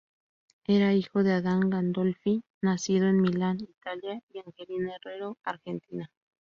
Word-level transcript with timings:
Era 0.65 0.95
hijo 0.95 1.21
de 1.21 1.31
Adán 1.31 1.69
Gandolfi, 1.69 2.41
nacido 2.59 3.05
en 3.05 3.21
Milán, 3.21 3.59
Italia, 3.61 4.19
y 4.33 4.39
Angelina 4.39 4.95
Herrero, 4.95 5.37
argentina. 5.43 6.09